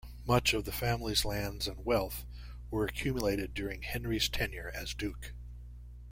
Much 0.25 0.51
of 0.55 0.65
the 0.65 0.71
family's 0.71 1.23
lands 1.25 1.67
and 1.67 1.85
wealth 1.85 2.25
were 2.71 2.83
accumulated 2.85 3.53
during 3.53 3.83
Henry's 3.83 4.27
tenure 4.29 4.71
as 4.73 4.95
Duke. 4.95 5.35